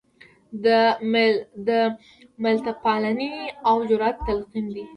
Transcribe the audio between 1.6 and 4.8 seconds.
د ملتپالنې او جرات تلقین